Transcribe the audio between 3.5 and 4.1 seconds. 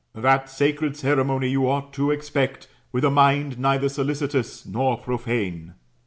neither